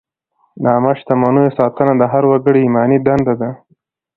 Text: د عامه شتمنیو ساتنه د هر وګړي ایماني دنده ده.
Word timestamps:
د 0.61 0.63
عامه 0.73 0.91
شتمنیو 0.99 1.55
ساتنه 1.57 1.93
د 1.97 2.03
هر 2.13 2.23
وګړي 2.31 2.59
ایماني 2.63 2.97
دنده 3.05 3.33
ده. 3.41 3.49